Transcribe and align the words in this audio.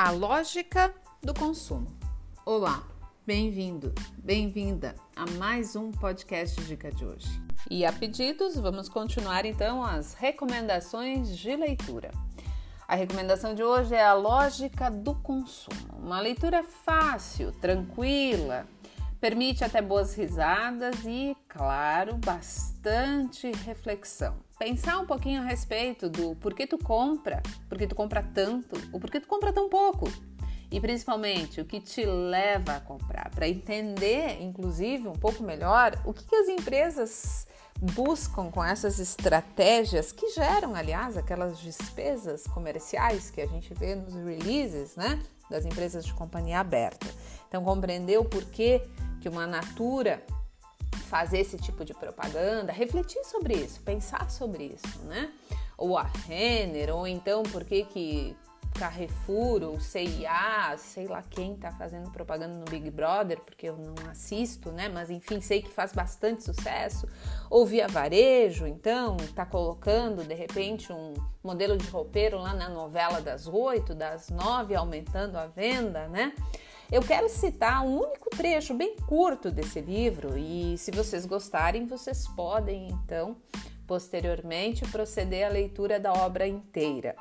A 0.00 0.12
lógica 0.12 0.94
do 1.20 1.34
consumo. 1.34 1.88
Olá, 2.46 2.84
bem-vindo, 3.26 3.92
bem-vinda 4.16 4.94
a 5.16 5.28
mais 5.32 5.74
um 5.74 5.90
podcast 5.90 6.62
Dica 6.62 6.92
de 6.92 7.04
hoje. 7.04 7.26
E 7.68 7.84
a 7.84 7.92
pedidos, 7.92 8.54
vamos 8.54 8.88
continuar 8.88 9.44
então 9.44 9.82
as 9.82 10.14
recomendações 10.14 11.36
de 11.36 11.56
leitura. 11.56 12.12
A 12.86 12.94
recomendação 12.94 13.56
de 13.56 13.64
hoje 13.64 13.96
é 13.96 14.04
a 14.04 14.14
lógica 14.14 14.88
do 14.88 15.16
consumo. 15.16 15.98
Uma 16.00 16.20
leitura 16.20 16.62
fácil, 16.62 17.50
tranquila, 17.50 18.68
permite 19.20 19.64
até 19.64 19.82
boas 19.82 20.14
risadas 20.14 20.94
e, 21.04 21.36
claro, 21.48 22.14
bastante 22.18 23.50
reflexão. 23.66 24.36
Pensar 24.58 24.98
um 24.98 25.06
pouquinho 25.06 25.40
a 25.40 25.44
respeito 25.44 26.10
do 26.10 26.34
porquê 26.34 26.66
tu 26.66 26.76
compra, 26.78 27.40
porquê 27.68 27.86
tu 27.86 27.94
compra 27.94 28.22
tanto, 28.34 28.74
ou 28.92 28.98
porquê 28.98 29.20
tu 29.20 29.28
compra 29.28 29.52
tão 29.52 29.68
pouco. 29.68 30.10
E 30.68 30.80
principalmente 30.80 31.60
o 31.60 31.64
que 31.64 31.80
te 31.80 32.04
leva 32.04 32.72
a 32.72 32.80
comprar, 32.80 33.30
para 33.30 33.48
entender, 33.48 34.42
inclusive, 34.42 35.06
um 35.06 35.14
pouco 35.14 35.44
melhor 35.44 35.96
o 36.04 36.12
que, 36.12 36.24
que 36.24 36.34
as 36.34 36.48
empresas 36.48 37.46
buscam 37.80 38.50
com 38.50 38.62
essas 38.62 38.98
estratégias 38.98 40.10
que 40.10 40.30
geram, 40.30 40.74
aliás, 40.74 41.16
aquelas 41.16 41.60
despesas 41.60 42.44
comerciais 42.48 43.30
que 43.30 43.40
a 43.40 43.46
gente 43.46 43.72
vê 43.74 43.94
nos 43.94 44.12
releases, 44.12 44.96
né, 44.96 45.22
das 45.48 45.64
empresas 45.64 46.04
de 46.04 46.12
companhia 46.12 46.58
aberta. 46.58 47.06
Então, 47.46 47.62
compreender 47.62 48.18
o 48.18 48.24
porquê 48.24 48.82
que 49.20 49.28
uma 49.28 49.46
Natura 49.46 50.22
faz 51.08 51.32
esse 51.32 51.56
tipo 51.56 51.84
de 51.84 51.94
propaganda, 51.94 52.72
refletir 52.72 53.24
sobre 53.24 53.54
isso, 53.54 53.80
pensar 53.80 54.30
sobre 54.30 54.64
isso, 54.64 54.98
né? 55.04 55.32
Ou 55.76 55.96
a 55.96 56.02
Renner, 56.02 56.94
ou 56.94 57.06
então 57.06 57.42
por 57.44 57.64
que 57.64 57.84
que 57.84 58.36
Carrefour 58.78 59.64
ou 59.64 59.80
CIA, 59.80 60.76
sei 60.76 61.08
lá 61.08 61.22
quem 61.28 61.56
tá 61.56 61.72
fazendo 61.72 62.10
propaganda 62.10 62.56
no 62.56 62.64
Big 62.64 62.90
Brother, 62.90 63.40
porque 63.40 63.68
eu 63.68 63.76
não 63.76 63.94
assisto, 64.08 64.70
né? 64.70 64.88
Mas 64.88 65.10
enfim, 65.10 65.40
sei 65.40 65.62
que 65.62 65.70
faz 65.70 65.92
bastante 65.92 66.44
sucesso. 66.44 67.08
Ou 67.50 67.66
via 67.66 67.88
varejo, 67.88 68.66
então, 68.66 69.16
tá 69.34 69.44
colocando 69.44 70.22
de 70.22 70.34
repente 70.34 70.92
um 70.92 71.14
modelo 71.42 71.76
de 71.76 71.88
roupeiro 71.88 72.38
lá 72.38 72.54
na 72.54 72.68
novela 72.68 73.20
das 73.20 73.48
oito, 73.48 73.94
das 73.94 74.28
nove, 74.28 74.76
aumentando 74.76 75.36
a 75.36 75.46
venda, 75.46 76.06
né? 76.06 76.32
Eu 76.90 77.02
quero 77.02 77.28
citar 77.28 77.84
um 77.84 78.00
único 78.00 78.30
trecho 78.30 78.72
bem 78.72 78.96
curto 79.06 79.50
desse 79.50 79.78
livro 79.78 80.38
e, 80.38 80.78
se 80.78 80.90
vocês 80.90 81.26
gostarem, 81.26 81.86
vocês 81.86 82.26
podem 82.28 82.88
então 82.88 83.36
posteriormente 83.88 84.86
proceder 84.88 85.46
à 85.46 85.48
leitura 85.48 85.98
da 85.98 86.12
obra 86.12 86.46
inteira. 86.46 87.16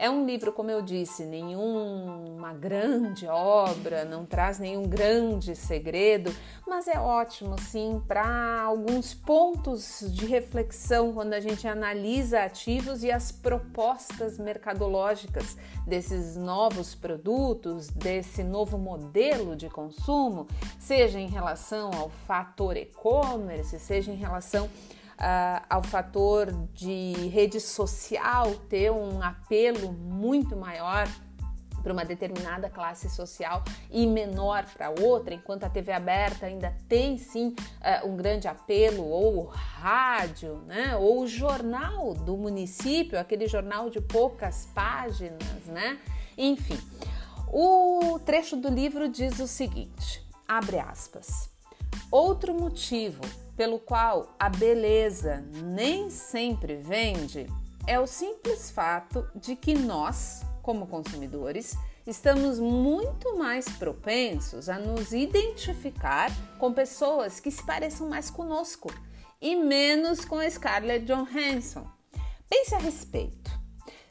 É 0.00 0.08
um 0.08 0.24
livro, 0.24 0.52
como 0.52 0.70
eu 0.70 0.80
disse, 0.80 1.24
nenhuma 1.24 2.52
grande 2.52 3.26
obra, 3.26 4.04
não 4.04 4.24
traz 4.24 4.60
nenhum 4.60 4.84
grande 4.84 5.56
segredo, 5.56 6.32
mas 6.68 6.86
é 6.86 7.00
ótimo 7.00 7.58
sim 7.58 8.00
para 8.06 8.60
alguns 8.60 9.12
pontos 9.12 10.04
de 10.08 10.24
reflexão 10.24 11.12
quando 11.12 11.32
a 11.32 11.40
gente 11.40 11.66
analisa 11.66 12.44
ativos 12.44 13.02
e 13.02 13.10
as 13.10 13.32
propostas 13.32 14.38
mercadológicas 14.38 15.56
desses 15.84 16.36
novos 16.36 16.94
produtos, 16.94 17.88
desse 17.88 18.44
novo 18.44 18.78
modelo 18.78 19.56
de 19.56 19.68
consumo, 19.68 20.46
seja 20.78 21.18
em 21.18 21.26
relação 21.26 21.90
ao 21.92 22.08
fator 22.08 22.76
e-commerce, 22.76 23.80
seja 23.80 24.12
em 24.12 24.16
relação 24.16 24.70
uh, 25.18 25.64
ao 25.68 25.82
fator 25.82 26.52
de 26.72 27.12
rede 27.28 27.60
social 27.60 28.54
ter 28.68 28.90
um 28.90 29.22
apelo 29.22 29.92
muito 29.92 30.56
maior 30.56 31.08
para 31.82 31.92
uma 31.92 32.04
determinada 32.04 32.68
classe 32.68 33.08
social 33.08 33.62
e 33.90 34.06
menor 34.06 34.64
para 34.66 34.90
outra, 34.90 35.32
enquanto 35.34 35.64
a 35.64 35.70
TV 35.70 35.92
aberta 35.92 36.46
ainda 36.46 36.74
tem 36.88 37.16
sim 37.16 37.54
uh, 37.80 38.08
um 38.08 38.16
grande 38.16 38.48
apelo, 38.48 39.04
ou 39.06 39.44
o 39.44 39.46
rádio, 39.46 40.56
né? 40.66 40.96
ou 40.96 41.22
o 41.22 41.26
jornal 41.26 42.14
do 42.14 42.36
município, 42.36 43.18
aquele 43.18 43.46
jornal 43.46 43.90
de 43.90 44.00
poucas 44.00 44.66
páginas, 44.74 45.64
né? 45.66 45.98
Enfim, 46.36 46.78
o 47.50 48.18
trecho 48.24 48.56
do 48.56 48.68
livro 48.68 49.08
diz 49.08 49.38
o 49.38 49.46
seguinte: 49.46 50.22
abre 50.46 50.78
aspas. 50.78 51.50
Outro 52.10 52.54
motivo 52.54 53.20
pelo 53.58 53.80
qual 53.80 54.36
a 54.38 54.48
beleza 54.48 55.44
nem 55.64 56.08
sempre 56.10 56.76
vende 56.76 57.48
é 57.88 57.98
o 57.98 58.06
simples 58.06 58.70
fato 58.70 59.28
de 59.34 59.56
que 59.56 59.74
nós, 59.74 60.42
como 60.62 60.86
consumidores, 60.86 61.76
estamos 62.06 62.60
muito 62.60 63.36
mais 63.36 63.68
propensos 63.68 64.68
a 64.68 64.78
nos 64.78 65.12
identificar 65.12 66.30
com 66.56 66.72
pessoas 66.72 67.40
que 67.40 67.50
se 67.50 67.66
pareçam 67.66 68.08
mais 68.08 68.30
conosco 68.30 68.94
e 69.42 69.56
menos 69.56 70.24
com 70.24 70.38
Scarlett 70.48 71.04
Johansson. 71.04 71.84
Pense 72.48 72.76
a 72.76 72.78
respeito. 72.78 73.50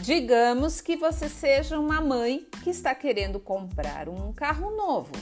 Digamos 0.00 0.82
que 0.82 0.96
você 0.96 1.30
seja 1.30 1.80
uma 1.80 2.02
mãe 2.02 2.46
que 2.62 2.68
está 2.68 2.94
querendo 2.94 3.40
comprar 3.40 4.06
um 4.06 4.34
carro 4.34 4.76
novo. 4.76 5.12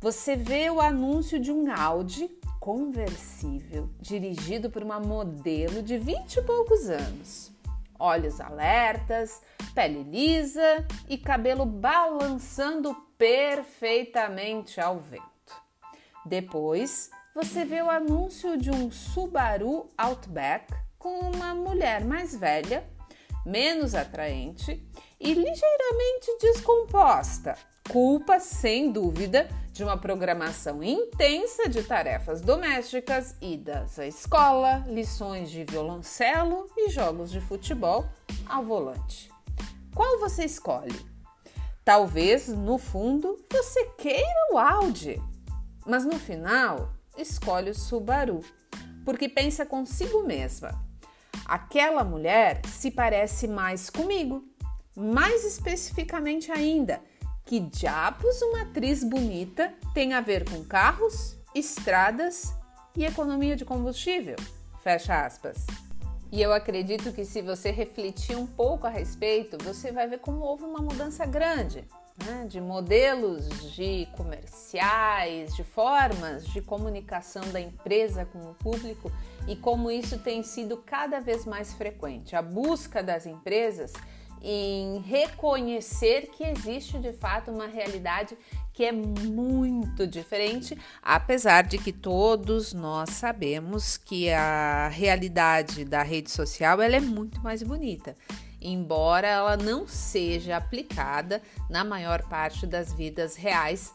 Você 0.00 0.36
vê 0.36 0.70
o 0.70 0.80
anúncio 0.80 1.40
de 1.40 1.50
um 1.50 1.72
Audi 1.72 2.30
conversível 2.62 3.90
dirigido 4.00 4.70
por 4.70 4.84
uma 4.84 5.00
modelo 5.00 5.82
de 5.82 5.98
vinte 5.98 6.36
e 6.36 6.42
poucos 6.42 6.88
anos. 6.88 7.50
Olhos 7.98 8.40
alertas, 8.40 9.42
pele 9.74 10.04
lisa 10.04 10.86
e 11.08 11.18
cabelo 11.18 11.66
balançando 11.66 12.94
perfeitamente 13.18 14.80
ao 14.80 15.00
vento. 15.00 15.24
Depois, 16.24 17.10
você 17.34 17.64
vê 17.64 17.82
o 17.82 17.90
anúncio 17.90 18.56
de 18.56 18.70
um 18.70 18.92
Subaru 18.92 19.88
Outback 19.98 20.72
com 20.96 21.18
uma 21.18 21.56
mulher 21.56 22.04
mais 22.04 22.32
velha, 22.32 22.88
menos 23.44 23.92
atraente 23.92 24.88
e 25.18 25.34
ligeiramente 25.34 26.38
descomposta. 26.40 27.58
Culpa, 27.90 28.38
sem 28.38 28.92
dúvida, 28.92 29.48
de 29.72 29.82
uma 29.82 29.96
programação 29.96 30.82
intensa 30.82 31.66
de 31.66 31.82
tarefas 31.82 32.42
domésticas, 32.42 33.34
idas 33.40 33.98
à 33.98 34.06
escola, 34.06 34.84
lições 34.86 35.50
de 35.50 35.64
violoncelo 35.64 36.70
e 36.76 36.90
jogos 36.90 37.30
de 37.30 37.40
futebol 37.40 38.06
ao 38.46 38.62
volante. 38.62 39.32
Qual 39.94 40.20
você 40.20 40.44
escolhe? 40.44 40.94
Talvez 41.82 42.48
no 42.48 42.76
fundo 42.76 43.42
você 43.50 43.86
queira 43.96 44.52
o 44.52 44.58
Audi, 44.58 45.20
mas 45.86 46.04
no 46.04 46.18
final 46.18 46.92
escolhe 47.16 47.70
o 47.70 47.74
Subaru, 47.74 48.40
porque 49.06 49.26
pensa 49.26 49.64
consigo 49.64 50.22
mesma. 50.22 50.84
Aquela 51.46 52.04
mulher 52.04 52.60
se 52.66 52.90
parece 52.90 53.48
mais 53.48 53.88
comigo, 53.88 54.44
mais 54.94 55.44
especificamente 55.44 56.52
ainda 56.52 57.00
que 57.44 57.60
diabos 57.60 58.40
uma 58.42 58.62
atriz 58.62 59.04
bonita 59.04 59.72
tem 59.92 60.14
a 60.14 60.20
ver 60.20 60.48
com 60.48 60.64
carros, 60.64 61.36
estradas 61.54 62.54
e 62.96 63.04
economia 63.04 63.56
de 63.56 63.64
combustível? 63.64 64.36
Fecha 64.82 65.24
aspas. 65.24 65.66
E 66.30 66.40
eu 66.40 66.52
acredito 66.52 67.12
que 67.12 67.24
se 67.24 67.42
você 67.42 67.70
refletir 67.70 68.36
um 68.36 68.46
pouco 68.46 68.86
a 68.86 68.90
respeito, 68.90 69.62
você 69.62 69.92
vai 69.92 70.08
ver 70.08 70.18
como 70.18 70.40
houve 70.40 70.64
uma 70.64 70.80
mudança 70.80 71.26
grande 71.26 71.84
né? 72.24 72.46
de 72.48 72.60
modelos 72.60 73.72
de 73.74 74.06
comerciais, 74.16 75.54
de 75.54 75.64
formas 75.64 76.46
de 76.46 76.60
comunicação 76.60 77.42
da 77.50 77.60
empresa 77.60 78.24
com 78.24 78.38
o 78.38 78.54
público 78.54 79.10
e 79.46 79.56
como 79.56 79.90
isso 79.90 80.18
tem 80.18 80.42
sido 80.42 80.76
cada 80.78 81.20
vez 81.20 81.44
mais 81.44 81.72
frequente. 81.74 82.36
A 82.36 82.42
busca 82.42 83.02
das 83.02 83.26
empresas 83.26 83.92
em 84.42 84.98
reconhecer 84.98 86.28
que 86.32 86.42
existe 86.42 86.98
de 86.98 87.12
fato 87.12 87.50
uma 87.50 87.66
realidade 87.66 88.36
que 88.72 88.84
é 88.84 88.92
muito 88.92 90.06
diferente, 90.06 90.76
apesar 91.02 91.62
de 91.62 91.78
que 91.78 91.92
todos 91.92 92.72
nós 92.72 93.10
sabemos 93.10 93.96
que 93.96 94.30
a 94.30 94.88
realidade 94.88 95.84
da 95.84 96.02
rede 96.02 96.30
social 96.30 96.80
ela 96.80 96.96
é 96.96 97.00
muito 97.00 97.40
mais 97.42 97.62
bonita, 97.62 98.16
embora 98.60 99.28
ela 99.28 99.56
não 99.56 99.86
seja 99.86 100.56
aplicada 100.56 101.42
na 101.68 101.84
maior 101.84 102.22
parte 102.28 102.66
das 102.66 102.92
vidas 102.92 103.36
reais 103.36 103.92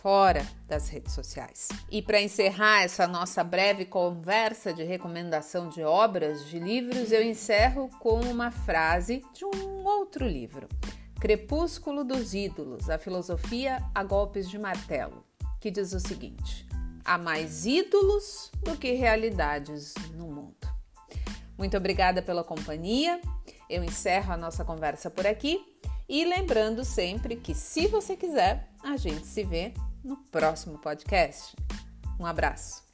fora 0.00 0.46
das 0.66 0.88
redes 0.88 1.12
sociais. 1.12 1.68
E 1.90 2.00
para 2.00 2.20
encerrar 2.20 2.82
essa 2.82 3.06
nossa 3.06 3.44
breve 3.44 3.84
conversa 3.84 4.72
de 4.72 4.82
recomendação 4.82 5.68
de 5.68 5.82
obras, 5.82 6.46
de 6.46 6.58
livros, 6.58 7.12
eu 7.12 7.22
encerro 7.22 7.88
com 8.00 8.20
uma 8.20 8.50
frase 8.50 9.22
de 9.34 9.44
um 9.44 9.84
outro 9.84 10.26
livro, 10.26 10.68
Crepúsculo 11.20 12.02
dos 12.02 12.32
Ídolos: 12.34 12.88
A 12.88 12.98
Filosofia 12.98 13.82
a 13.94 14.02
Golpes 14.02 14.48
de 14.48 14.58
Martelo, 14.58 15.24
que 15.60 15.70
diz 15.70 15.92
o 15.92 16.00
seguinte: 16.00 16.66
há 17.04 17.18
mais 17.18 17.66
ídolos 17.66 18.50
do 18.62 18.76
que 18.76 18.92
realidades 18.92 19.94
no 20.14 20.26
mundo. 20.26 20.56
Muito 21.58 21.76
obrigada 21.76 22.22
pela 22.22 22.42
companhia. 22.42 23.20
Eu 23.68 23.84
encerro 23.84 24.32
a 24.32 24.36
nossa 24.36 24.64
conversa 24.64 25.10
por 25.10 25.26
aqui 25.26 25.69
E 26.12 26.24
lembrando 26.24 26.84
sempre 26.84 27.36
que, 27.36 27.54
se 27.54 27.86
você 27.86 28.16
quiser, 28.16 28.68
a 28.82 28.96
gente 28.96 29.24
se 29.24 29.44
vê 29.44 29.72
no 30.02 30.16
próximo 30.16 30.76
podcast. 30.76 31.54
Um 32.18 32.26
abraço! 32.26 32.89